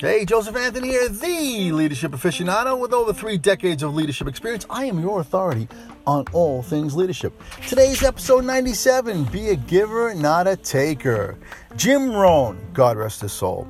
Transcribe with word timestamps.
Hey, 0.00 0.24
Joseph 0.24 0.54
Anthony 0.54 0.90
here, 0.90 1.08
the 1.08 1.72
leadership 1.72 2.12
aficionado 2.12 2.78
with 2.78 2.92
over 2.92 3.12
three 3.12 3.36
decades 3.36 3.82
of 3.82 3.96
leadership 3.96 4.28
experience. 4.28 4.64
I 4.70 4.84
am 4.84 5.00
your 5.00 5.20
authority 5.20 5.66
on 6.06 6.24
all 6.32 6.62
things 6.62 6.94
leadership. 6.94 7.32
Today's 7.66 8.04
episode 8.04 8.44
97 8.44 9.24
Be 9.24 9.48
a 9.48 9.56
giver, 9.56 10.14
not 10.14 10.46
a 10.46 10.54
taker. 10.54 11.36
Jim 11.74 12.12
Rohn, 12.12 12.64
God 12.72 12.96
rest 12.96 13.22
his 13.22 13.32
soul, 13.32 13.66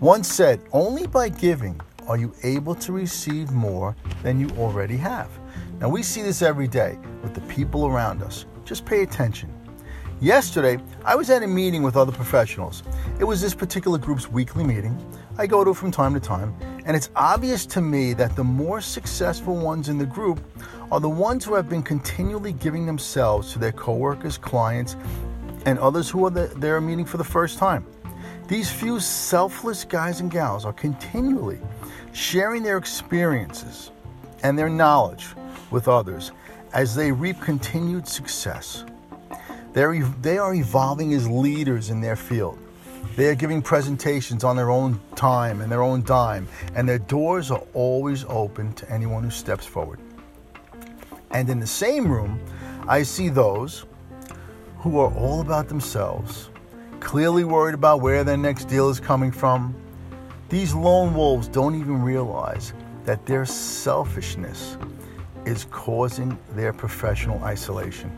once 0.00 0.32
said, 0.32 0.62
Only 0.72 1.06
by 1.06 1.28
giving 1.28 1.78
are 2.08 2.16
you 2.16 2.32
able 2.42 2.74
to 2.76 2.92
receive 2.92 3.50
more 3.50 3.94
than 4.22 4.40
you 4.40 4.48
already 4.56 4.96
have. 4.96 5.28
Now, 5.78 5.90
we 5.90 6.02
see 6.02 6.22
this 6.22 6.40
every 6.40 6.68
day 6.68 6.98
with 7.22 7.34
the 7.34 7.42
people 7.54 7.86
around 7.86 8.22
us. 8.22 8.46
Just 8.64 8.86
pay 8.86 9.02
attention. 9.02 9.52
Yesterday, 10.20 10.78
I 11.04 11.14
was 11.14 11.28
at 11.28 11.42
a 11.42 11.46
meeting 11.46 11.82
with 11.82 11.94
other 11.94 12.10
professionals. 12.10 12.82
It 13.20 13.24
was 13.24 13.42
this 13.42 13.54
particular 13.54 13.98
group's 13.98 14.30
weekly 14.30 14.64
meeting. 14.64 14.96
I 15.36 15.46
go 15.46 15.62
to 15.62 15.74
from 15.74 15.90
time 15.90 16.14
to 16.14 16.20
time, 16.20 16.56
and 16.86 16.96
it's 16.96 17.10
obvious 17.14 17.66
to 17.66 17.82
me 17.82 18.14
that 18.14 18.34
the 18.34 18.42
more 18.42 18.80
successful 18.80 19.54
ones 19.54 19.90
in 19.90 19.98
the 19.98 20.06
group 20.06 20.40
are 20.90 21.00
the 21.00 21.08
ones 21.08 21.44
who 21.44 21.52
have 21.52 21.68
been 21.68 21.82
continually 21.82 22.52
giving 22.52 22.86
themselves 22.86 23.52
to 23.52 23.58
their 23.58 23.72
coworkers, 23.72 24.38
clients, 24.38 24.96
and 25.66 25.78
others 25.80 26.08
who 26.08 26.24
are 26.24 26.30
the, 26.30 26.46
there 26.56 26.80
meeting 26.80 27.04
for 27.04 27.18
the 27.18 27.24
first 27.24 27.58
time. 27.58 27.86
These 28.48 28.70
few 28.70 29.00
selfless 29.00 29.84
guys 29.84 30.20
and 30.20 30.30
gals 30.30 30.64
are 30.64 30.72
continually 30.72 31.60
sharing 32.14 32.62
their 32.62 32.78
experiences 32.78 33.90
and 34.42 34.58
their 34.58 34.70
knowledge 34.70 35.26
with 35.70 35.88
others 35.88 36.32
as 36.72 36.94
they 36.94 37.12
reap 37.12 37.38
continued 37.42 38.08
success. 38.08 38.86
They're, 39.76 40.02
they 40.22 40.38
are 40.38 40.54
evolving 40.54 41.12
as 41.12 41.28
leaders 41.28 41.90
in 41.90 42.00
their 42.00 42.16
field. 42.16 42.58
They 43.14 43.26
are 43.26 43.34
giving 43.34 43.60
presentations 43.60 44.42
on 44.42 44.56
their 44.56 44.70
own 44.70 44.98
time 45.16 45.60
and 45.60 45.70
their 45.70 45.82
own 45.82 46.02
dime, 46.02 46.48
and 46.74 46.88
their 46.88 46.98
doors 46.98 47.50
are 47.50 47.62
always 47.74 48.24
open 48.26 48.72
to 48.72 48.90
anyone 48.90 49.22
who 49.22 49.28
steps 49.28 49.66
forward. 49.66 50.00
And 51.30 51.50
in 51.50 51.60
the 51.60 51.66
same 51.66 52.10
room, 52.10 52.40
I 52.88 53.02
see 53.02 53.28
those 53.28 53.84
who 54.78 54.98
are 54.98 55.12
all 55.12 55.42
about 55.42 55.68
themselves, 55.68 56.48
clearly 57.00 57.44
worried 57.44 57.74
about 57.74 58.00
where 58.00 58.24
their 58.24 58.38
next 58.38 58.68
deal 58.68 58.88
is 58.88 58.98
coming 58.98 59.30
from. 59.30 59.74
These 60.48 60.72
lone 60.72 61.12
wolves 61.12 61.48
don't 61.48 61.74
even 61.74 62.00
realize 62.00 62.72
that 63.04 63.26
their 63.26 63.44
selfishness 63.44 64.78
is 65.44 65.66
causing 65.70 66.38
their 66.52 66.72
professional 66.72 67.44
isolation. 67.44 68.10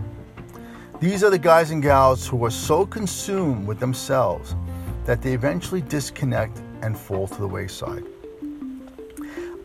These 1.01 1.23
are 1.23 1.31
the 1.31 1.39
guys 1.39 1.71
and 1.71 1.81
gals 1.81 2.27
who 2.27 2.45
are 2.45 2.51
so 2.51 2.85
consumed 2.85 3.69
with 3.69 3.79
themselves 3.79 4.57
that 5.05 5.23
they 5.23 5.33
eventually 5.33 5.81
disconnect 5.81 6.61
and 6.83 6.99
fall 6.99 7.29
to 7.29 7.41
the 7.41 7.47
wayside. 7.47 8.03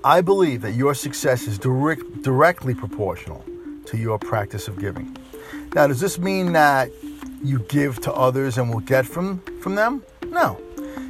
I 0.03 0.21
believe 0.21 0.61
that 0.61 0.73
your 0.73 0.93
success 0.93 1.47
is 1.47 1.57
direct, 1.57 2.21
directly 2.21 2.75
proportional 2.75 3.43
to 3.87 3.97
your 3.97 4.19
practice 4.19 4.67
of 4.67 4.77
giving. 4.77 5.17
Now, 5.73 5.87
does 5.87 5.99
this 5.99 6.19
mean 6.19 6.53
that 6.53 6.91
you 7.43 7.59
give 7.67 7.99
to 8.01 8.13
others 8.13 8.59
and 8.59 8.71
will 8.71 8.81
get 8.81 9.03
from, 9.03 9.39
from 9.59 9.73
them? 9.73 10.03
No. 10.27 10.61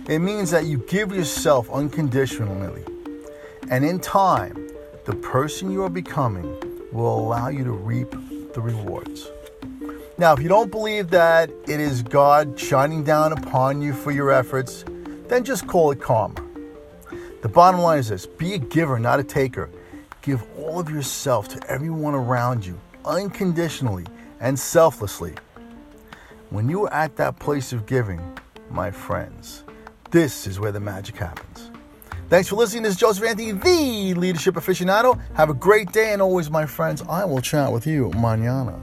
It 0.07 0.19
means 0.19 0.51
that 0.51 0.63
you 0.67 0.77
give 0.87 1.11
yourself 1.13 1.69
unconditionally. 1.69 2.85
And 3.69 3.83
in 3.83 3.99
time, 3.99 4.69
the 5.03 5.15
person 5.17 5.69
you 5.69 5.83
are 5.83 5.89
becoming 5.89 6.45
will 6.93 7.19
allow 7.19 7.49
you 7.49 7.65
to 7.65 7.71
reap 7.71 8.11
the 8.53 8.61
rewards. 8.61 9.27
Now, 10.15 10.33
if 10.33 10.41
you 10.41 10.47
don't 10.47 10.69
believe 10.69 11.09
that 11.09 11.49
it 11.67 11.79
is 11.79 12.03
God 12.03 12.59
shining 12.59 13.03
down 13.03 13.33
upon 13.33 13.81
you 13.81 13.93
for 13.93 14.11
your 14.11 14.31
efforts, 14.31 14.85
then 15.27 15.43
just 15.43 15.65
call 15.65 15.89
it 15.89 15.99
karma. 15.99 16.35
The 17.41 17.49
bottom 17.49 17.81
line 17.81 17.97
is 17.97 18.09
this 18.09 18.27
be 18.27 18.53
a 18.53 18.59
giver, 18.59 18.99
not 18.99 19.19
a 19.19 19.23
taker. 19.23 19.71
Give 20.21 20.43
all 20.55 20.79
of 20.79 20.89
yourself 20.89 21.47
to 21.49 21.69
everyone 21.69 22.13
around 22.13 22.63
you, 22.63 22.79
unconditionally 23.05 24.05
and 24.39 24.57
selflessly. 24.57 25.33
When 26.51 26.69
you 26.69 26.85
are 26.85 26.93
at 26.93 27.15
that 27.15 27.39
place 27.39 27.73
of 27.73 27.87
giving, 27.87 28.21
my 28.69 28.91
friends, 28.91 29.63
this 30.11 30.45
is 30.45 30.59
where 30.59 30.71
the 30.71 30.79
magic 30.79 31.17
happens. 31.17 31.71
Thanks 32.29 32.49
for 32.49 32.55
listening. 32.55 32.83
This 32.83 32.93
is 32.93 32.99
Joseph 32.99 33.25
Anthony, 33.25 33.51
the 33.51 34.13
leadership 34.13 34.53
aficionado. 34.53 35.19
Have 35.33 35.49
a 35.49 35.55
great 35.55 35.91
day, 35.91 36.13
and 36.13 36.21
always, 36.21 36.51
my 36.51 36.67
friends, 36.67 37.01
I 37.09 37.25
will 37.25 37.41
chat 37.41 37.71
with 37.71 37.87
you 37.87 38.11
manana. 38.11 38.79